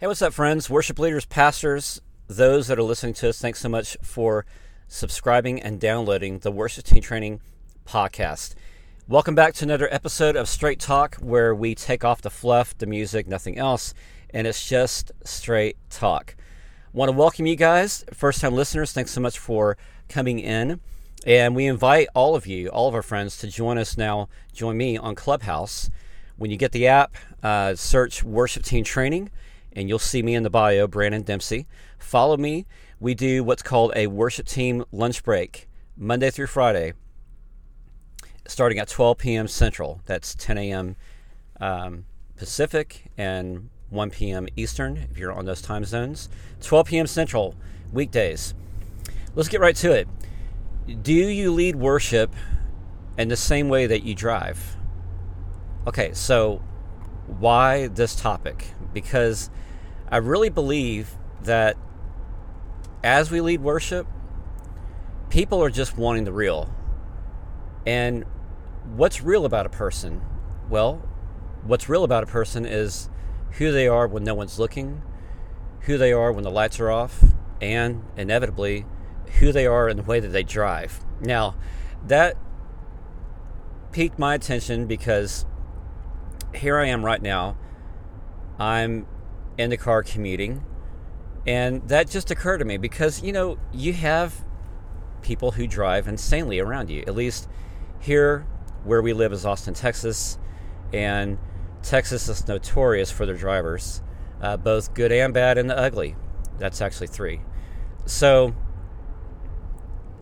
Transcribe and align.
Hey, 0.00 0.06
what's 0.06 0.22
up, 0.22 0.32
friends? 0.32 0.70
Worship 0.70 0.98
leaders, 0.98 1.26
pastors, 1.26 2.00
those 2.26 2.68
that 2.68 2.78
are 2.78 2.82
listening 2.82 3.12
to 3.12 3.28
us, 3.28 3.38
thanks 3.38 3.60
so 3.60 3.68
much 3.68 3.98
for 4.00 4.46
subscribing 4.88 5.60
and 5.60 5.78
downloading 5.78 6.38
the 6.38 6.50
Worship 6.50 6.86
Team 6.86 7.02
Training 7.02 7.42
podcast. 7.84 8.54
Welcome 9.06 9.34
back 9.34 9.52
to 9.56 9.66
another 9.66 9.92
episode 9.92 10.36
of 10.36 10.48
Straight 10.48 10.80
Talk, 10.80 11.16
where 11.16 11.54
we 11.54 11.74
take 11.74 12.02
off 12.02 12.22
the 12.22 12.30
fluff, 12.30 12.78
the 12.78 12.86
music, 12.86 13.28
nothing 13.28 13.58
else, 13.58 13.92
and 14.30 14.46
it's 14.46 14.66
just 14.66 15.12
straight 15.22 15.76
talk. 15.90 16.34
Want 16.94 17.10
to 17.10 17.14
welcome 17.14 17.44
you 17.44 17.54
guys, 17.56 18.02
first 18.14 18.40
time 18.40 18.54
listeners. 18.54 18.92
Thanks 18.92 19.10
so 19.10 19.20
much 19.20 19.38
for 19.38 19.76
coming 20.08 20.38
in. 20.38 20.80
And 21.26 21.54
we 21.54 21.66
invite 21.66 22.08
all 22.14 22.34
of 22.34 22.46
you, 22.46 22.68
all 22.68 22.88
of 22.88 22.94
our 22.94 23.02
friends, 23.02 23.36
to 23.36 23.48
join 23.48 23.76
us 23.76 23.98
now, 23.98 24.30
join 24.54 24.78
me 24.78 24.96
on 24.96 25.14
Clubhouse. 25.14 25.90
When 26.38 26.50
you 26.50 26.56
get 26.56 26.72
the 26.72 26.86
app, 26.86 27.16
uh, 27.42 27.74
search 27.74 28.24
Worship 28.24 28.62
Team 28.62 28.82
Training 28.82 29.28
and 29.72 29.88
you'll 29.88 29.98
see 29.98 30.22
me 30.22 30.34
in 30.34 30.42
the 30.42 30.50
bio, 30.50 30.86
Brandon 30.86 31.22
Dempsey. 31.22 31.66
Follow 31.98 32.36
me. 32.36 32.66
We 32.98 33.14
do 33.14 33.44
what's 33.44 33.62
called 33.62 33.92
a 33.96 34.06
worship 34.08 34.46
team 34.46 34.84
lunch 34.92 35.22
break, 35.22 35.68
Monday 35.96 36.30
through 36.30 36.48
Friday, 36.48 36.92
starting 38.46 38.78
at 38.78 38.88
12 38.88 39.18
p.m. 39.18 39.48
Central. 39.48 40.00
That's 40.06 40.34
10 40.34 40.58
a.m. 40.58 40.96
Um, 41.60 42.04
Pacific 42.36 43.10
and 43.16 43.70
1 43.90 44.10
p.m. 44.10 44.48
Eastern, 44.56 44.96
if 45.10 45.18
you're 45.18 45.32
on 45.32 45.44
those 45.44 45.62
time 45.62 45.84
zones. 45.84 46.28
12 46.62 46.86
p.m. 46.86 47.06
Central, 47.06 47.54
weekdays. 47.92 48.54
Let's 49.34 49.48
get 49.48 49.60
right 49.60 49.76
to 49.76 49.92
it. 49.92 50.08
Do 51.02 51.12
you 51.12 51.52
lead 51.52 51.76
worship 51.76 52.34
in 53.18 53.28
the 53.28 53.36
same 53.36 53.68
way 53.68 53.86
that 53.86 54.02
you 54.02 54.14
drive? 54.14 54.76
Okay, 55.86 56.12
so 56.12 56.62
why 57.26 57.88
this 57.88 58.14
topic? 58.14 58.74
Because 58.92 59.50
I 60.10 60.16
really 60.16 60.48
believe 60.48 61.16
that 61.42 61.76
as 63.02 63.30
we 63.30 63.40
lead 63.40 63.60
worship, 63.60 64.06
people 65.30 65.62
are 65.62 65.70
just 65.70 65.96
wanting 65.96 66.24
the 66.24 66.32
real. 66.32 66.74
And 67.86 68.24
what's 68.94 69.22
real 69.22 69.44
about 69.44 69.66
a 69.66 69.70
person? 69.70 70.20
Well, 70.68 70.96
what's 71.62 71.88
real 71.88 72.04
about 72.04 72.24
a 72.24 72.26
person 72.26 72.66
is 72.66 73.08
who 73.52 73.72
they 73.72 73.86
are 73.88 74.06
when 74.06 74.24
no 74.24 74.34
one's 74.34 74.58
looking, 74.58 75.02
who 75.80 75.96
they 75.96 76.12
are 76.12 76.32
when 76.32 76.44
the 76.44 76.50
lights 76.50 76.80
are 76.80 76.90
off, 76.90 77.22
and 77.60 78.04
inevitably 78.16 78.86
who 79.38 79.52
they 79.52 79.66
are 79.66 79.88
in 79.88 79.96
the 79.96 80.02
way 80.02 80.20
that 80.20 80.28
they 80.28 80.42
drive. 80.42 81.04
Now, 81.20 81.54
that 82.06 82.36
piqued 83.92 84.18
my 84.18 84.34
attention 84.34 84.86
because 84.86 85.44
here 86.54 86.78
I 86.78 86.86
am 86.86 87.04
right 87.04 87.22
now. 87.22 87.56
I'm 88.58 89.06
in 89.58 89.70
the 89.70 89.76
car 89.76 90.02
commuting. 90.02 90.64
And 91.46 91.86
that 91.88 92.08
just 92.08 92.30
occurred 92.30 92.58
to 92.58 92.64
me 92.64 92.76
because, 92.76 93.22
you 93.22 93.32
know, 93.32 93.58
you 93.72 93.92
have 93.94 94.44
people 95.22 95.52
who 95.52 95.66
drive 95.66 96.08
insanely 96.08 96.58
around 96.58 96.90
you. 96.90 97.02
At 97.06 97.14
least 97.14 97.48
here 97.98 98.46
where 98.84 99.02
we 99.02 99.12
live 99.12 99.32
is 99.32 99.44
Austin, 99.44 99.74
Texas. 99.74 100.38
And 100.92 101.38
Texas 101.82 102.28
is 102.28 102.46
notorious 102.46 103.10
for 103.10 103.26
their 103.26 103.36
drivers, 103.36 104.02
uh, 104.40 104.56
both 104.56 104.92
good 104.94 105.12
and 105.12 105.32
bad 105.32 105.56
and 105.58 105.70
the 105.70 105.78
ugly. 105.78 106.16
That's 106.58 106.80
actually 106.80 107.06
three. 107.06 107.40
So 108.06 108.54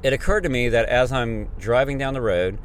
it 0.02 0.12
occurred 0.12 0.42
to 0.42 0.48
me 0.48 0.68
that 0.68 0.88
as 0.88 1.10
I'm 1.10 1.50
driving 1.58 1.98
down 1.98 2.14
the 2.14 2.20
road, 2.20 2.58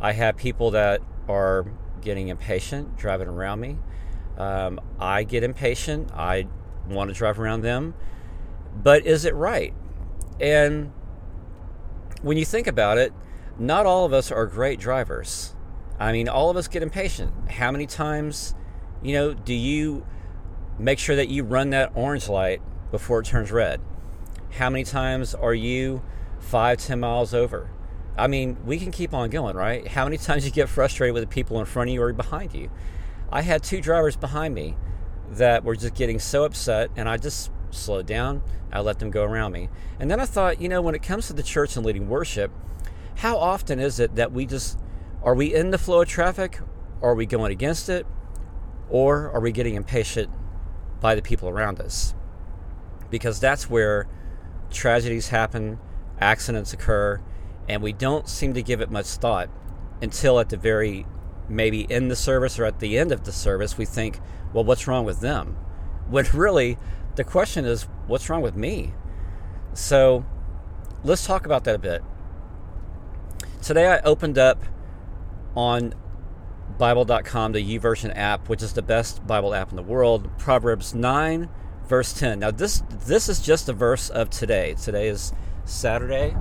I 0.00 0.12
have 0.12 0.36
people 0.36 0.70
that 0.72 1.00
are 1.28 1.66
getting 2.00 2.28
impatient 2.28 2.96
driving 2.96 3.28
around 3.28 3.60
me. 3.60 3.78
Um, 4.36 4.80
I 4.98 5.22
get 5.22 5.42
impatient. 5.42 6.10
I 6.12 6.46
want 6.88 7.10
to 7.10 7.14
drive 7.14 7.40
around 7.40 7.62
them. 7.62 7.94
But 8.82 9.06
is 9.06 9.24
it 9.24 9.34
right? 9.34 9.72
And 10.40 10.92
when 12.22 12.36
you 12.36 12.44
think 12.44 12.66
about 12.66 12.98
it, 12.98 13.12
not 13.58 13.86
all 13.86 14.04
of 14.04 14.12
us 14.12 14.30
are 14.30 14.46
great 14.46 14.78
drivers. 14.78 15.54
I 15.98 16.12
mean, 16.12 16.28
all 16.28 16.50
of 16.50 16.56
us 16.56 16.68
get 16.68 16.82
impatient. 16.82 17.32
How 17.50 17.70
many 17.70 17.86
times, 17.86 18.54
you 19.02 19.14
know, 19.14 19.32
do 19.32 19.54
you 19.54 20.06
make 20.78 20.98
sure 20.98 21.16
that 21.16 21.28
you 21.28 21.42
run 21.42 21.70
that 21.70 21.92
orange 21.94 22.28
light 22.28 22.60
before 22.90 23.20
it 23.20 23.26
turns 23.26 23.50
red? 23.50 23.80
How 24.50 24.68
many 24.68 24.84
times 24.84 25.34
are 25.34 25.54
you 25.54 26.02
five, 26.38 26.78
ten 26.78 27.00
miles 27.00 27.32
over? 27.32 27.70
I 28.18 28.26
mean, 28.26 28.56
we 28.64 28.78
can 28.78 28.90
keep 28.90 29.12
on 29.14 29.30
going, 29.30 29.56
right? 29.56 29.86
How 29.88 30.04
many 30.04 30.16
times 30.18 30.44
you 30.44 30.52
get 30.52 30.68
frustrated 30.68 31.14
with 31.14 31.22
the 31.22 31.28
people 31.28 31.58
in 31.58 31.64
front 31.64 31.88
of 31.88 31.94
you 31.94 32.02
or 32.02 32.12
behind 32.12 32.54
you? 32.54 32.70
I 33.30 33.42
had 33.42 33.62
two 33.62 33.80
drivers 33.80 34.16
behind 34.16 34.54
me 34.54 34.76
that 35.30 35.64
were 35.64 35.76
just 35.76 35.94
getting 35.94 36.18
so 36.18 36.44
upset, 36.44 36.90
and 36.96 37.08
I 37.08 37.16
just 37.16 37.50
slowed 37.70 38.06
down. 38.06 38.42
I 38.72 38.80
let 38.80 38.98
them 38.98 39.10
go 39.10 39.24
around 39.24 39.52
me. 39.52 39.68
And 39.98 40.10
then 40.10 40.20
I 40.20 40.26
thought, 40.26 40.60
you 40.60 40.68
know, 40.68 40.80
when 40.80 40.94
it 40.94 41.02
comes 41.02 41.26
to 41.26 41.32
the 41.32 41.42
church 41.42 41.76
and 41.76 41.84
leading 41.84 42.08
worship, 42.08 42.52
how 43.16 43.36
often 43.36 43.78
is 43.78 43.98
it 43.98 44.14
that 44.16 44.32
we 44.32 44.46
just 44.46 44.78
are 45.22 45.34
we 45.34 45.54
in 45.54 45.70
the 45.70 45.78
flow 45.78 46.02
of 46.02 46.08
traffic? 46.08 46.60
Are 47.02 47.14
we 47.14 47.26
going 47.26 47.50
against 47.50 47.88
it? 47.88 48.06
Or 48.88 49.30
are 49.32 49.40
we 49.40 49.50
getting 49.50 49.74
impatient 49.74 50.30
by 51.00 51.14
the 51.14 51.22
people 51.22 51.48
around 51.48 51.80
us? 51.80 52.14
Because 53.10 53.40
that's 53.40 53.68
where 53.68 54.06
tragedies 54.70 55.28
happen, 55.28 55.78
accidents 56.20 56.72
occur, 56.72 57.20
and 57.68 57.82
we 57.82 57.92
don't 57.92 58.28
seem 58.28 58.54
to 58.54 58.62
give 58.62 58.80
it 58.80 58.90
much 58.90 59.06
thought 59.06 59.48
until 60.00 60.38
at 60.38 60.48
the 60.48 60.56
very 60.56 61.06
maybe 61.48 61.82
in 61.82 62.08
the 62.08 62.16
service 62.16 62.58
or 62.58 62.64
at 62.64 62.80
the 62.80 62.98
end 62.98 63.12
of 63.12 63.24
the 63.24 63.32
service 63.32 63.78
we 63.78 63.84
think 63.84 64.20
well 64.52 64.64
what's 64.64 64.86
wrong 64.86 65.04
with 65.04 65.20
them? 65.20 65.56
When 66.08 66.24
really 66.32 66.78
the 67.16 67.24
question 67.24 67.64
is 67.64 67.88
what's 68.06 68.30
wrong 68.30 68.40
with 68.42 68.56
me? 68.56 68.94
So 69.74 70.24
let's 71.02 71.26
talk 71.26 71.46
about 71.46 71.64
that 71.64 71.74
a 71.74 71.78
bit. 71.78 72.02
Today 73.60 73.88
i 73.88 73.98
opened 74.00 74.38
up 74.38 74.62
on 75.56 75.94
bible.com 76.78 77.52
the 77.52 77.78
YouVersion 77.78 78.12
app 78.14 78.48
which 78.48 78.62
is 78.62 78.74
the 78.74 78.82
best 78.82 79.26
bible 79.26 79.54
app 79.54 79.70
in 79.70 79.76
the 79.76 79.82
world 79.82 80.28
proverbs 80.36 80.94
9 80.94 81.48
verse 81.86 82.12
10 82.12 82.40
now 82.40 82.50
this 82.50 82.82
this 83.06 83.28
is 83.28 83.40
just 83.40 83.68
a 83.68 83.72
verse 83.72 84.10
of 84.10 84.28
today. 84.30 84.74
Today 84.74 85.08
is 85.08 85.32
saturday 85.64 86.36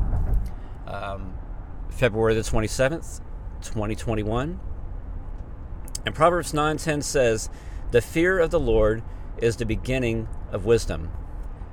um, 0.87 1.35
February 1.89 2.35
the 2.35 2.41
27th, 2.41 3.21
2021. 3.61 4.59
And 6.05 6.13
Proverbs 6.13 6.53
9:10 6.53 7.01
says, 7.01 7.49
"The 7.91 8.01
fear 8.01 8.39
of 8.39 8.51
the 8.51 8.59
Lord 8.59 9.01
is 9.37 9.55
the 9.55 9.65
beginning 9.65 10.27
of 10.51 10.65
wisdom, 10.65 11.11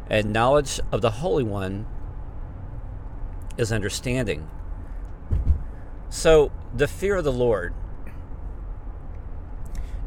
and 0.08 0.32
knowledge 0.32 0.80
of 0.90 1.00
the 1.00 1.10
Holy 1.10 1.44
One 1.44 1.86
is 3.56 3.70
understanding." 3.70 4.48
So, 6.08 6.50
the 6.74 6.88
fear 6.88 7.16
of 7.16 7.24
the 7.24 7.32
Lord. 7.32 7.74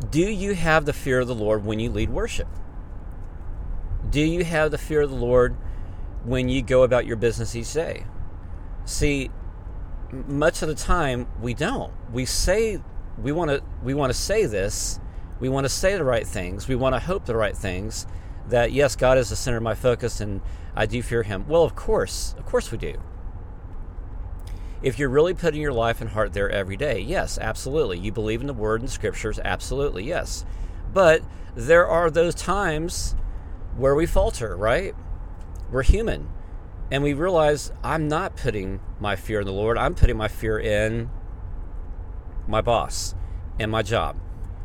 Do 0.09 0.22
you 0.22 0.56
have 0.56 0.86
the 0.86 0.94
fear 0.94 1.19
of 1.22 1.28
the 1.28 1.36
Lord 1.36 1.66
when 1.66 1.80
you 1.80 1.90
lead 1.90 2.09
worship? 2.09 2.47
Do 4.09 4.22
you 4.22 4.44
have 4.44 4.72
the 4.72 4.78
fear 4.78 5.02
of 5.02 5.09
the 5.09 5.16
Lord 5.16 5.56
when 6.24 6.50
you 6.50 6.62
go 6.62 6.84
about 6.84 7.06
your 7.06 7.16
business 7.16 7.56
each 7.56 7.74
day? 7.74 8.06
See, 8.86 9.31
much 10.12 10.62
of 10.62 10.68
the 10.68 10.75
time 10.75 11.28
we 11.42 11.53
don't. 11.53 11.92
We 12.12 12.25
say 12.25 12.81
we 13.21 13.31
want 13.31 13.51
to 13.51 13.61
we 13.83 13.93
want 13.93 14.11
to 14.11 14.17
say 14.17 14.45
this, 14.45 14.99
we 15.39 15.49
want 15.49 15.65
to 15.65 15.69
say 15.69 15.95
the 15.95 16.03
right 16.03 16.25
things, 16.25 16.67
we 16.67 16.75
want 16.75 16.95
to 16.95 16.99
hope 16.99 17.25
the 17.25 17.35
right 17.35 17.55
things 17.55 18.05
that 18.49 18.71
yes, 18.71 18.95
God 18.95 19.17
is 19.17 19.29
the 19.29 19.35
center 19.35 19.57
of 19.57 19.63
my 19.63 19.75
focus 19.75 20.21
and 20.21 20.41
I 20.75 20.85
do 20.85 21.01
fear 21.01 21.23
him. 21.23 21.47
Well, 21.47 21.63
of 21.63 21.75
course, 21.75 22.35
of 22.37 22.45
course 22.45 22.71
we 22.71 22.77
do. 22.77 22.95
If 24.81 24.99
you're 24.99 25.09
really 25.09 25.33
putting 25.33 25.61
your 25.61 25.73
life 25.73 26.01
and 26.01 26.11
heart 26.11 26.33
there 26.33 26.49
every 26.49 26.77
day, 26.77 26.99
yes, 26.99 27.39
absolutely. 27.39 27.97
You 27.97 28.11
believe 28.11 28.41
in 28.41 28.47
the 28.47 28.53
word 28.53 28.81
and 28.81 28.89
the 28.89 28.93
scriptures, 28.93 29.39
absolutely, 29.43 30.03
yes. 30.03 30.45
But 30.93 31.21
there 31.55 31.87
are 31.87 32.11
those 32.11 32.35
times 32.35 33.15
where 33.77 33.95
we 33.95 34.06
falter, 34.06 34.56
right? 34.56 34.94
We're 35.71 35.83
human 35.83 36.29
and 36.91 37.01
we 37.03 37.13
realize 37.13 37.71
I'm 37.83 38.07
not 38.07 38.35
putting 38.35 38.79
my 39.00 39.15
fear 39.15 39.39
in 39.39 39.47
the 39.47 39.53
Lord. 39.53 39.77
I'm 39.77 39.95
putting 39.95 40.18
my 40.18 40.27
fear 40.27 40.59
in 40.59 41.09
my 42.47 42.62
boss 42.62 43.15
and 43.59 43.71
my 43.71 43.81
job. 43.81 44.18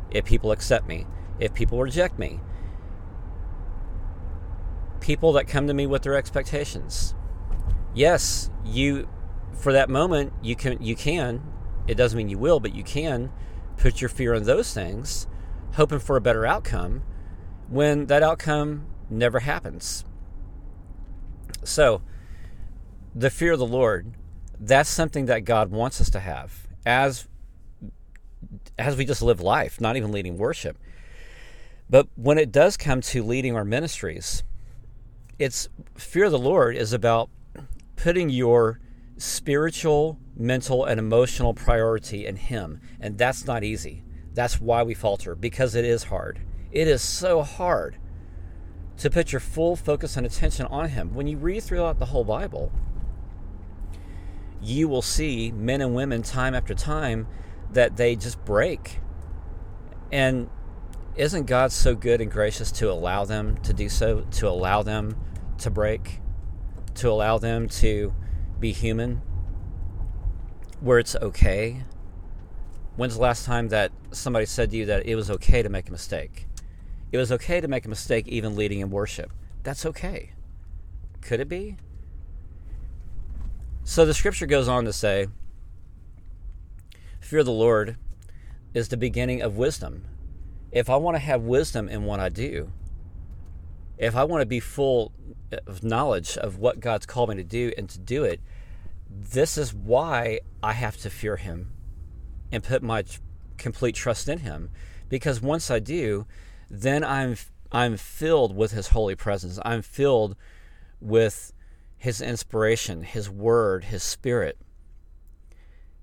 If 0.09 0.25
people 0.25 0.51
accept 0.51 0.87
me, 0.87 1.05
if 1.39 1.53
people 1.53 1.79
reject 1.79 2.19
me, 2.19 2.39
people 4.99 5.33
that 5.33 5.47
come 5.47 5.67
to 5.67 5.73
me 5.73 5.87
with 5.87 6.03
their 6.03 6.15
expectations. 6.15 7.15
Yes, 7.93 8.49
you 8.65 9.07
for 9.53 9.73
that 9.73 9.89
moment 9.89 10.31
you 10.41 10.55
can 10.55 10.81
you 10.81 10.95
can 10.95 11.41
it 11.87 11.95
doesn't 11.95 12.17
mean 12.17 12.29
you 12.29 12.37
will, 12.37 12.59
but 12.59 12.75
you 12.75 12.83
can 12.83 13.31
put 13.77 14.01
your 14.01 14.09
fear 14.09 14.33
in 14.33 14.43
those 14.43 14.73
things, 14.73 15.27
hoping 15.73 15.99
for 15.99 16.15
a 16.15 16.21
better 16.21 16.45
outcome 16.45 17.03
when 17.67 18.05
that 18.05 18.23
outcome 18.23 18.85
never 19.09 19.39
happens. 19.39 20.05
So, 21.63 22.01
the 23.13 23.29
fear 23.29 23.53
of 23.53 23.59
the 23.59 23.65
Lord, 23.65 24.13
that's 24.59 24.89
something 24.89 25.25
that 25.25 25.41
God 25.41 25.71
wants 25.71 25.99
us 25.99 26.09
to 26.11 26.19
have 26.19 26.67
as 26.85 27.27
as 28.77 28.95
we 28.95 29.05
just 29.05 29.21
live 29.21 29.41
life, 29.41 29.79
not 29.79 29.97
even 29.97 30.11
leading 30.11 30.37
worship. 30.37 30.77
But 31.89 32.07
when 32.15 32.37
it 32.37 32.51
does 32.51 32.77
come 32.77 33.01
to 33.01 33.23
leading 33.23 33.55
our 33.55 33.65
ministries, 33.65 34.43
it's 35.37 35.67
fear 35.95 36.25
of 36.25 36.31
the 36.31 36.39
Lord 36.39 36.75
is 36.75 36.93
about 36.93 37.29
putting 37.95 38.29
your 38.29 38.79
spiritual, 39.17 40.17
mental, 40.35 40.85
and 40.85 40.99
emotional 40.99 41.53
priority 41.53 42.25
in 42.25 42.35
Him. 42.35 42.79
And 42.99 43.17
that's 43.17 43.45
not 43.45 43.63
easy. 43.63 44.03
That's 44.33 44.61
why 44.61 44.83
we 44.83 44.93
falter, 44.93 45.35
because 45.35 45.75
it 45.75 45.85
is 45.85 46.05
hard. 46.05 46.39
It 46.71 46.87
is 46.87 47.01
so 47.01 47.41
hard 47.41 47.97
to 48.97 49.09
put 49.09 49.31
your 49.31 49.41
full 49.41 49.75
focus 49.75 50.15
and 50.15 50.25
attention 50.25 50.67
on 50.67 50.89
Him. 50.89 51.13
When 51.13 51.27
you 51.27 51.37
read 51.37 51.63
throughout 51.63 51.99
the 51.99 52.05
whole 52.05 52.23
Bible, 52.23 52.71
you 54.61 54.87
will 54.87 55.01
see 55.01 55.51
men 55.51 55.81
and 55.81 55.95
women 55.95 56.21
time 56.21 56.53
after 56.55 56.73
time 56.73 57.27
that 57.71 57.97
they 57.97 58.15
just 58.15 58.43
break. 58.45 58.99
And 60.11 60.49
isn't 61.15 61.45
God 61.45 61.71
so 61.71 61.95
good 61.95 62.21
and 62.21 62.31
gracious 62.31 62.71
to 62.73 62.91
allow 62.91 63.25
them 63.25 63.57
to 63.63 63.73
do 63.73 63.89
so, 63.89 64.21
to 64.31 64.47
allow 64.47 64.83
them 64.83 65.15
to 65.59 65.69
break, 65.69 66.19
to 66.95 67.09
allow 67.09 67.37
them 67.37 67.67
to 67.69 68.13
be 68.59 68.71
human, 68.71 69.21
where 70.79 70.99
it's 70.99 71.15
okay? 71.15 71.83
When's 72.95 73.15
the 73.15 73.21
last 73.21 73.45
time 73.45 73.69
that 73.69 73.91
somebody 74.11 74.45
said 74.45 74.71
to 74.71 74.77
you 74.77 74.85
that 74.87 75.05
it 75.05 75.15
was 75.15 75.31
okay 75.31 75.61
to 75.61 75.69
make 75.69 75.89
a 75.89 75.91
mistake? 75.91 76.47
It 77.11 77.17
was 77.17 77.31
okay 77.31 77.61
to 77.61 77.67
make 77.67 77.85
a 77.85 77.89
mistake 77.89 78.27
even 78.27 78.55
leading 78.55 78.79
in 78.79 78.89
worship. 78.89 79.31
That's 79.63 79.85
okay. 79.85 80.31
Could 81.21 81.39
it 81.39 81.49
be? 81.49 81.77
So 83.83 84.05
the 84.05 84.13
scripture 84.13 84.45
goes 84.45 84.67
on 84.67 84.85
to 84.85 84.93
say, 84.93 85.27
Fear 87.21 87.43
the 87.43 87.51
Lord 87.51 87.95
is 88.73 88.89
the 88.89 88.97
beginning 88.97 89.41
of 89.41 89.55
wisdom. 89.55 90.05
If 90.71 90.89
I 90.89 90.97
want 90.97 91.15
to 91.15 91.19
have 91.19 91.41
wisdom 91.41 91.87
in 91.87 92.03
what 92.03 92.19
I 92.19 92.29
do, 92.29 92.71
if 93.97 94.15
I 94.15 94.25
want 94.25 94.41
to 94.41 94.45
be 94.45 94.59
full 94.59 95.13
of 95.65 95.83
knowledge 95.83 96.37
of 96.37 96.57
what 96.57 96.79
God's 96.79 97.05
called 97.05 97.29
me 97.29 97.35
to 97.35 97.43
do 97.43 97.71
and 97.77 97.89
to 97.89 97.99
do 97.99 98.23
it, 98.23 98.41
this 99.09 99.57
is 99.57 99.73
why 99.73 100.39
I 100.61 100.73
have 100.73 100.97
to 100.97 101.09
fear 101.09 101.37
Him 101.37 101.71
and 102.51 102.63
put 102.63 102.83
my 102.83 103.03
complete 103.57 103.95
trust 103.95 104.27
in 104.27 104.39
Him. 104.39 104.69
Because 105.07 105.41
once 105.41 105.71
I 105.71 105.79
do, 105.79 106.25
then 106.69 107.03
I'm 107.03 107.37
I'm 107.71 107.95
filled 107.95 108.55
with 108.55 108.71
His 108.71 108.89
holy 108.89 109.15
presence. 109.15 109.59
I'm 109.63 109.81
filled 109.81 110.35
with 110.99 111.53
his 112.01 112.19
inspiration, 112.19 113.03
his 113.03 113.29
word, 113.29 113.83
his 113.83 114.01
spirit. 114.01 114.57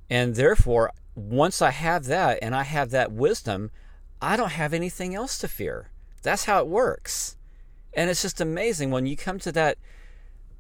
And 0.09 0.37
therefore, 0.37 0.93
once 1.19 1.61
I 1.61 1.71
have 1.71 2.05
that 2.07 2.39
and 2.43 2.55
I 2.55 2.63
have 2.63 2.91
that 2.91 3.13
wisdom, 3.13 3.71
I 4.21 4.37
don't 4.37 4.53
have 4.53 4.73
anything 4.73 5.15
else 5.15 5.39
to 5.39 5.49
fear. 5.49 5.91
That's 6.23 6.45
how 6.45 6.61
it 6.61 6.67
works. 6.69 7.37
And 7.95 8.11
it's 8.11 8.23
just 8.23 8.41
amazing 8.41 8.91
when 8.91 9.07
you 9.07 9.17
come 9.17 9.39
to 9.41 9.53
that 9.53 9.79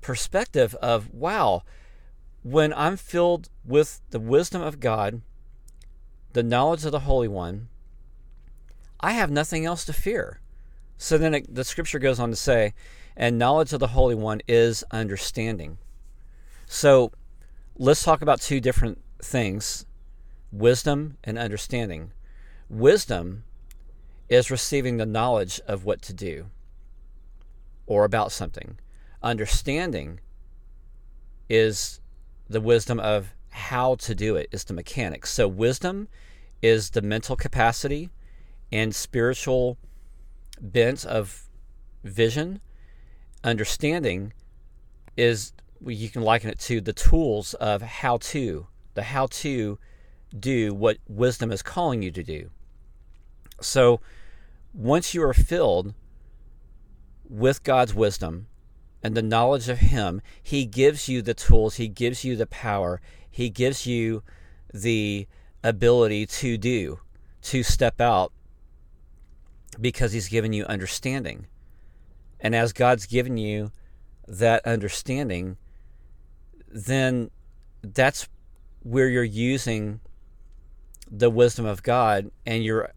perspective 0.00 0.74
of, 0.76 1.12
wow, 1.12 1.62
when 2.42 2.72
I'm 2.72 2.96
filled 2.96 3.48
with 3.64 4.00
the 4.10 4.20
wisdom 4.20 4.62
of 4.62 4.80
God, 4.80 5.22
the 6.32 6.42
knowledge 6.42 6.84
of 6.84 6.92
the 6.92 7.00
Holy 7.00 7.28
One, 7.28 7.68
I 9.00 9.12
have 9.12 9.30
nothing 9.30 9.64
else 9.64 9.84
to 9.84 9.92
fear. 9.92 10.40
So 10.96 11.18
then 11.18 11.34
it, 11.34 11.54
the 11.54 11.64
scripture 11.64 11.98
goes 11.98 12.18
on 12.18 12.30
to 12.30 12.36
say, 12.36 12.74
and 13.16 13.38
knowledge 13.38 13.72
of 13.72 13.80
the 13.80 13.88
Holy 13.88 14.14
One 14.14 14.40
is 14.48 14.84
understanding. 14.90 15.78
So 16.66 17.12
let's 17.76 18.02
talk 18.02 18.22
about 18.22 18.40
two 18.40 18.60
different 18.60 19.02
things 19.22 19.84
wisdom 20.50 21.16
and 21.24 21.38
understanding. 21.38 22.12
Wisdom 22.68 23.44
is 24.28 24.50
receiving 24.50 24.96
the 24.96 25.06
knowledge 25.06 25.60
of 25.66 25.84
what 25.84 26.02
to 26.02 26.12
do 26.12 26.46
or 27.86 28.04
about 28.04 28.32
something. 28.32 28.78
Understanding 29.22 30.20
is 31.48 32.00
the 32.48 32.60
wisdom 32.60 33.00
of 33.00 33.34
how 33.50 33.94
to 33.96 34.14
do 34.14 34.36
it, 34.36 34.48
is 34.52 34.64
the 34.64 34.74
mechanics. 34.74 35.30
So, 35.30 35.48
wisdom 35.48 36.08
is 36.62 36.90
the 36.90 37.02
mental 37.02 37.36
capacity 37.36 38.10
and 38.70 38.94
spiritual 38.94 39.78
bent 40.60 41.04
of 41.04 41.48
vision 42.04 42.60
understanding 43.44 44.32
is 45.16 45.52
you 45.84 46.08
can 46.08 46.22
liken 46.22 46.50
it 46.50 46.58
to 46.58 46.80
the 46.80 46.92
tools 46.92 47.54
of 47.54 47.82
how 47.82 48.16
to, 48.18 48.66
the 48.94 49.02
how 49.02 49.26
to 49.26 49.78
do 50.36 50.74
what 50.74 50.98
wisdom 51.08 51.50
is 51.50 51.62
calling 51.62 52.02
you 52.02 52.10
to 52.10 52.22
do. 52.22 52.50
So 53.60 54.00
once 54.72 55.14
you 55.14 55.22
are 55.22 55.34
filled 55.34 55.94
with 57.28 57.62
God's 57.62 57.94
wisdom 57.94 58.46
and 59.02 59.14
the 59.14 59.22
knowledge 59.22 59.68
of 59.68 59.78
Him, 59.78 60.20
He 60.42 60.64
gives 60.64 61.08
you 61.08 61.22
the 61.22 61.34
tools, 61.34 61.76
He 61.76 61.88
gives 61.88 62.24
you 62.24 62.36
the 62.36 62.46
power, 62.46 63.00
He 63.30 63.50
gives 63.50 63.86
you 63.86 64.22
the 64.72 65.26
ability 65.62 66.26
to 66.26 66.56
do, 66.58 67.00
to 67.42 67.62
step 67.62 68.00
out 68.00 68.32
because 69.80 70.12
He's 70.12 70.28
given 70.28 70.52
you 70.52 70.64
understanding. 70.64 71.46
And 72.40 72.54
as 72.54 72.72
God's 72.72 73.06
given 73.06 73.36
you 73.36 73.72
that 74.26 74.64
understanding, 74.66 75.56
then 76.68 77.30
that's 77.82 78.28
where 78.82 79.08
you're 79.08 79.24
using 79.24 80.00
the 81.10 81.30
wisdom 81.30 81.66
of 81.66 81.82
God 81.82 82.30
and 82.46 82.62
you're 82.62 82.92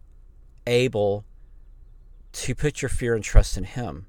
able 0.68 1.26
to 2.34 2.56
put 2.56 2.82
your 2.82 2.90
fear 2.90 3.16
and 3.16 3.24
trust 3.24 3.58
in 3.58 3.64
Him. 3.64 4.06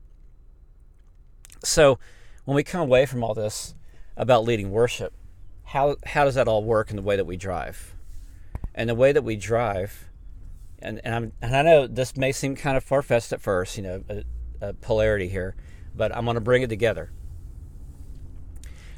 So, 1.65 1.99
when 2.45 2.57
we 2.57 2.65
come 2.65 2.81
away 2.81 3.07
from 3.07 3.23
all 3.23 3.35
this 3.35 3.75
about 4.17 4.45
leading 4.45 4.71
worship, 4.71 5.13
how, 5.65 5.97
how 6.05 6.25
does 6.25 6.35
that 6.35 6.49
all 6.49 6.65
work 6.65 6.91
in 6.91 6.97
the 6.97 7.03
way 7.03 7.17
that 7.17 7.25
we 7.25 7.37
drive? 7.37 7.95
And 8.75 8.89
the 8.89 8.95
way 8.95 9.13
that 9.13 9.23
we 9.23 9.37
drive, 9.37 10.09
and, 10.81 11.01
and, 11.05 11.33
and 11.41 11.57
I 11.57 11.63
know 11.63 11.87
this 11.87 12.17
may 12.17 12.33
seem 12.33 12.57
kind 12.57 12.77
of 12.77 12.83
far 12.83 13.03
fetched 13.03 13.33
at 13.33 13.41
first, 13.41 13.77
you 13.77 13.83
know, 13.83 14.03
uh, 14.61 14.73
polarity 14.81 15.29
here, 15.29 15.55
but 15.95 16.15
I'm 16.17 16.25
going 16.25 16.35
to 16.35 16.41
bring 16.41 16.63
it 16.63 16.69
together. 16.69 17.11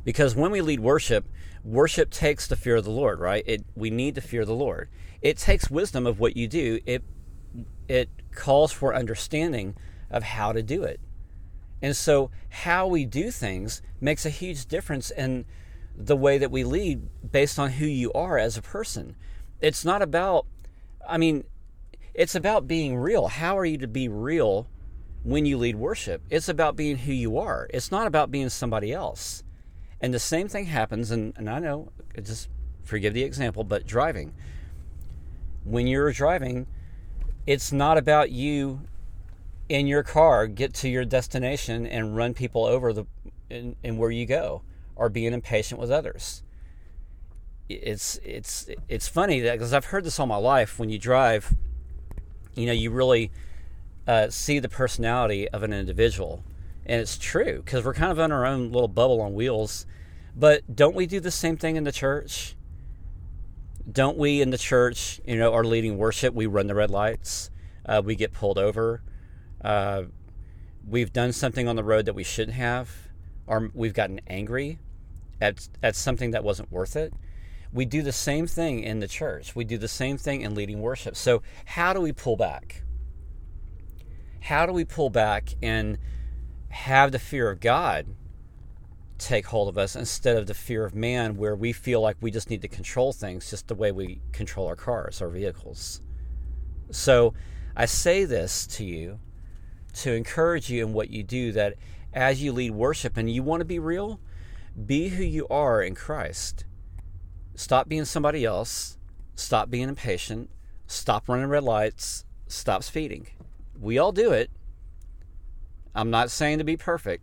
Because 0.04 0.34
when 0.34 0.50
we 0.50 0.60
lead 0.60 0.80
worship, 0.80 1.26
worship 1.64 2.10
takes 2.10 2.46
the 2.46 2.56
fear 2.56 2.76
of 2.76 2.84
the 2.84 2.90
Lord, 2.90 3.20
right? 3.20 3.42
It 3.46 3.64
we 3.74 3.90
need 3.90 4.14
to 4.14 4.20
fear 4.20 4.44
the 4.44 4.54
Lord. 4.54 4.88
It 5.22 5.38
takes 5.38 5.70
wisdom 5.70 6.06
of 6.06 6.20
what 6.20 6.36
you 6.36 6.46
do. 6.46 6.80
It 6.86 7.02
it 7.88 8.08
calls 8.32 8.72
for 8.72 8.94
understanding 8.94 9.76
of 10.10 10.22
how 10.22 10.52
to 10.52 10.62
do 10.62 10.82
it. 10.82 11.00
And 11.82 11.96
so 11.96 12.30
how 12.48 12.86
we 12.86 13.04
do 13.04 13.30
things 13.30 13.82
makes 14.00 14.24
a 14.24 14.30
huge 14.30 14.66
difference 14.66 15.10
in 15.10 15.44
the 15.96 16.16
way 16.16 16.38
that 16.38 16.50
we 16.50 16.64
lead 16.64 17.08
based 17.30 17.58
on 17.58 17.70
who 17.70 17.86
you 17.86 18.12
are 18.12 18.38
as 18.38 18.56
a 18.56 18.62
person. 18.62 19.16
It's 19.60 19.84
not 19.84 20.02
about 20.02 20.46
I 21.08 21.18
mean, 21.18 21.44
it's 22.14 22.34
about 22.34 22.66
being 22.66 22.96
real. 22.96 23.28
How 23.28 23.58
are 23.58 23.64
you 23.64 23.78
to 23.78 23.88
be 23.88 24.08
real 24.08 24.68
when 25.24 25.46
you 25.46 25.56
lead 25.56 25.76
worship. 25.76 26.22
It's 26.30 26.48
about 26.48 26.76
being 26.76 26.98
who 26.98 27.12
you 27.12 27.38
are. 27.38 27.66
It's 27.72 27.90
not 27.90 28.06
about 28.06 28.30
being 28.30 28.50
somebody 28.50 28.92
else. 28.92 29.42
And 30.00 30.12
the 30.12 30.18
same 30.18 30.48
thing 30.48 30.66
happens, 30.66 31.10
and, 31.10 31.32
and 31.36 31.48
I 31.48 31.58
know, 31.58 31.90
just 32.22 32.48
forgive 32.82 33.14
the 33.14 33.22
example, 33.22 33.64
but 33.64 33.86
driving. 33.86 34.34
When 35.64 35.86
you're 35.86 36.12
driving, 36.12 36.66
it's 37.46 37.72
not 37.72 37.96
about 37.96 38.30
you 38.30 38.80
in 39.68 39.86
your 39.86 40.02
car 40.02 40.46
get 40.46 40.74
to 40.74 40.88
your 40.88 41.04
destination 41.04 41.86
and 41.86 42.16
run 42.16 42.34
people 42.34 42.64
over 42.64 42.92
the 42.92 43.06
in, 43.48 43.76
in 43.82 43.96
where 43.96 44.10
you 44.10 44.26
go 44.26 44.62
or 44.96 45.08
being 45.08 45.32
impatient 45.32 45.80
with 45.80 45.90
others. 45.90 46.42
It's 47.68 48.18
it's 48.22 48.68
it's 48.88 49.08
funny 49.08 49.40
that 49.40 49.52
because 49.52 49.72
I've 49.72 49.86
heard 49.86 50.04
this 50.04 50.20
all 50.20 50.26
my 50.26 50.36
life. 50.36 50.78
When 50.78 50.90
you 50.90 50.98
drive, 50.98 51.54
you 52.54 52.66
know, 52.66 52.72
you 52.72 52.90
really 52.90 53.30
uh, 54.06 54.28
see 54.28 54.58
the 54.58 54.68
personality 54.68 55.48
of 55.48 55.62
an 55.62 55.72
individual. 55.72 56.44
And 56.86 57.00
it's 57.00 57.16
true 57.16 57.62
because 57.64 57.84
we're 57.84 57.94
kind 57.94 58.12
of 58.12 58.18
in 58.18 58.32
our 58.32 58.44
own 58.44 58.72
little 58.72 58.88
bubble 58.88 59.20
on 59.20 59.34
wheels. 59.34 59.86
But 60.36 60.74
don't 60.74 60.94
we 60.94 61.06
do 61.06 61.20
the 61.20 61.30
same 61.30 61.56
thing 61.56 61.76
in 61.76 61.84
the 61.84 61.92
church? 61.92 62.56
Don't 63.90 64.16
we 64.16 64.40
in 64.40 64.50
the 64.50 64.58
church, 64.58 65.20
you 65.26 65.36
know, 65.36 65.52
are 65.52 65.64
leading 65.64 65.98
worship? 65.98 66.34
We 66.34 66.46
run 66.46 66.66
the 66.66 66.74
red 66.74 66.90
lights. 66.90 67.50
Uh, 67.86 68.02
we 68.04 68.16
get 68.16 68.32
pulled 68.32 68.58
over. 68.58 69.02
Uh, 69.62 70.04
we've 70.86 71.12
done 71.12 71.32
something 71.32 71.68
on 71.68 71.76
the 71.76 71.84
road 71.84 72.06
that 72.06 72.14
we 72.14 72.24
shouldn't 72.24 72.56
have, 72.56 72.90
or 73.46 73.70
we've 73.74 73.94
gotten 73.94 74.20
angry 74.26 74.78
at, 75.40 75.68
at 75.82 75.96
something 75.96 76.32
that 76.32 76.44
wasn't 76.44 76.72
worth 76.72 76.96
it. 76.96 77.12
We 77.72 77.84
do 77.84 78.02
the 78.02 78.12
same 78.12 78.46
thing 78.46 78.80
in 78.80 79.00
the 79.00 79.08
church. 79.08 79.54
We 79.54 79.64
do 79.64 79.78
the 79.78 79.88
same 79.88 80.16
thing 80.16 80.42
in 80.42 80.54
leading 80.54 80.80
worship. 80.80 81.16
So, 81.16 81.42
how 81.66 81.92
do 81.92 82.00
we 82.00 82.12
pull 82.12 82.36
back? 82.36 82.84
how 84.44 84.66
do 84.66 84.72
we 84.72 84.84
pull 84.84 85.08
back 85.08 85.54
and 85.62 85.96
have 86.74 87.12
the 87.12 87.18
fear 87.20 87.50
of 87.50 87.60
God 87.60 88.06
take 89.16 89.46
hold 89.46 89.68
of 89.68 89.78
us 89.78 89.94
instead 89.94 90.36
of 90.36 90.48
the 90.48 90.54
fear 90.54 90.84
of 90.84 90.92
man, 90.94 91.36
where 91.36 91.54
we 91.54 91.72
feel 91.72 92.00
like 92.00 92.16
we 92.20 92.32
just 92.32 92.50
need 92.50 92.62
to 92.62 92.68
control 92.68 93.12
things 93.12 93.48
just 93.48 93.68
the 93.68 93.74
way 93.76 93.92
we 93.92 94.20
control 94.32 94.66
our 94.66 94.74
cars, 94.74 95.22
our 95.22 95.28
vehicles? 95.28 96.02
So 96.90 97.32
I 97.76 97.86
say 97.86 98.24
this 98.24 98.66
to 98.66 98.84
you 98.84 99.20
to 99.94 100.12
encourage 100.12 100.68
you 100.68 100.84
in 100.84 100.92
what 100.92 101.10
you 101.10 101.22
do 101.22 101.52
that 101.52 101.74
as 102.12 102.42
you 102.42 102.52
lead 102.52 102.72
worship 102.72 103.16
and 103.16 103.30
you 103.30 103.44
want 103.44 103.60
to 103.60 103.64
be 103.64 103.78
real, 103.78 104.18
be 104.84 105.08
who 105.08 105.22
you 105.22 105.46
are 105.48 105.80
in 105.80 105.94
Christ. 105.94 106.64
Stop 107.54 107.88
being 107.88 108.04
somebody 108.04 108.44
else. 108.44 108.98
Stop 109.36 109.70
being 109.70 109.88
impatient. 109.88 110.50
Stop 110.88 111.28
running 111.28 111.46
red 111.46 111.62
lights. 111.62 112.24
Stop 112.48 112.82
speeding. 112.82 113.28
We 113.80 113.96
all 113.96 114.10
do 114.10 114.32
it. 114.32 114.50
I'm 115.94 116.10
not 116.10 116.30
saying 116.30 116.58
to 116.58 116.64
be 116.64 116.76
perfect. 116.76 117.22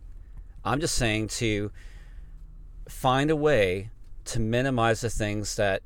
I'm 0.64 0.80
just 0.80 0.94
saying 0.94 1.28
to 1.28 1.70
find 2.88 3.30
a 3.30 3.36
way 3.36 3.90
to 4.26 4.40
minimize 4.40 5.00
the 5.00 5.10
things 5.10 5.56
that 5.56 5.82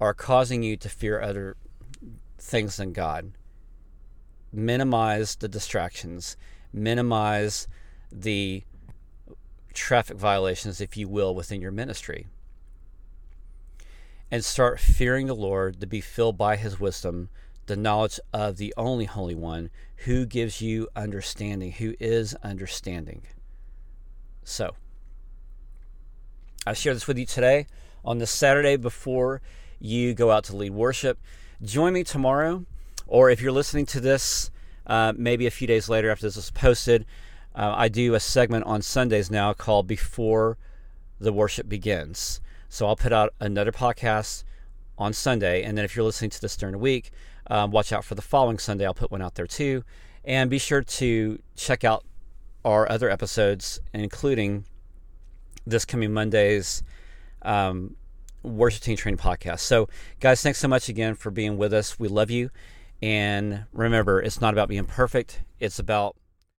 are 0.00 0.14
causing 0.14 0.62
you 0.62 0.76
to 0.76 0.88
fear 0.88 1.20
other 1.20 1.56
things 2.38 2.76
than 2.76 2.92
God. 2.92 3.32
Minimize 4.52 5.36
the 5.36 5.48
distractions, 5.48 6.36
minimize 6.72 7.66
the 8.12 8.62
traffic 9.72 10.16
violations, 10.16 10.80
if 10.80 10.96
you 10.96 11.08
will, 11.08 11.34
within 11.34 11.60
your 11.60 11.72
ministry. 11.72 12.28
And 14.30 14.44
start 14.44 14.80
fearing 14.80 15.26
the 15.26 15.34
Lord 15.34 15.80
to 15.80 15.86
be 15.86 16.00
filled 16.00 16.38
by 16.38 16.56
his 16.56 16.78
wisdom, 16.78 17.28
the 17.66 17.76
knowledge 17.76 18.20
of 18.32 18.56
the 18.56 18.74
only 18.76 19.04
Holy 19.04 19.34
One 19.34 19.70
who 20.04 20.26
gives 20.26 20.60
you 20.60 20.88
understanding, 20.94 21.72
who 21.72 21.94
is 21.98 22.34
understanding. 22.42 23.22
So, 24.42 24.74
I 26.66 26.72
share 26.74 26.94
this 26.94 27.06
with 27.06 27.18
you 27.18 27.26
today 27.26 27.66
on 28.04 28.18
the 28.18 28.26
Saturday 28.26 28.76
before 28.76 29.40
you 29.80 30.14
go 30.14 30.30
out 30.30 30.44
to 30.44 30.56
lead 30.56 30.72
worship. 30.72 31.18
Join 31.62 31.92
me 31.92 32.04
tomorrow, 32.04 32.64
or 33.06 33.30
if 33.30 33.40
you're 33.40 33.52
listening 33.52 33.86
to 33.86 34.00
this 34.00 34.50
uh, 34.86 35.12
maybe 35.16 35.46
a 35.46 35.50
few 35.50 35.66
days 35.66 35.88
later 35.88 36.10
after 36.10 36.26
this 36.26 36.36
is 36.36 36.50
posted, 36.50 37.06
uh, 37.54 37.72
I 37.76 37.88
do 37.88 38.14
a 38.14 38.20
segment 38.20 38.64
on 38.64 38.82
Sundays 38.82 39.30
now 39.30 39.52
called 39.52 39.86
Before 39.86 40.58
the 41.20 41.32
Worship 41.32 41.68
Begins. 41.68 42.40
So 42.68 42.86
I'll 42.86 42.96
put 42.96 43.12
out 43.12 43.32
another 43.40 43.72
podcast 43.72 44.44
on 44.98 45.12
Sunday, 45.12 45.62
and 45.62 45.76
then 45.76 45.84
if 45.84 45.96
you're 45.96 46.04
listening 46.04 46.30
to 46.30 46.40
this 46.40 46.56
during 46.56 46.72
the 46.72 46.78
week, 46.78 47.10
um, 47.48 47.70
watch 47.70 47.92
out 47.92 48.04
for 48.04 48.14
the 48.14 48.22
following 48.22 48.58
Sunday. 48.58 48.86
I'll 48.86 48.94
put 48.94 49.10
one 49.10 49.22
out 49.22 49.34
there 49.34 49.46
too. 49.46 49.84
And 50.24 50.48
be 50.48 50.58
sure 50.58 50.82
to 50.82 51.38
check 51.56 51.84
out 51.84 52.04
our 52.64 52.90
other 52.90 53.10
episodes, 53.10 53.78
including 53.92 54.64
this 55.66 55.84
coming 55.84 56.12
Monday's 56.12 56.82
um, 57.42 57.96
Worship 58.42 58.82
Team 58.82 58.96
Training 58.96 59.18
Podcast. 59.18 59.60
So, 59.60 59.88
guys, 60.20 60.42
thanks 60.42 60.58
so 60.58 60.68
much 60.68 60.88
again 60.88 61.14
for 61.14 61.30
being 61.30 61.58
with 61.58 61.74
us. 61.74 61.98
We 61.98 62.08
love 62.08 62.30
you. 62.30 62.50
And 63.02 63.64
remember, 63.72 64.20
it's 64.22 64.40
not 64.40 64.54
about 64.54 64.68
being 64.68 64.86
perfect, 64.86 65.42
it's 65.60 65.78
about 65.78 66.16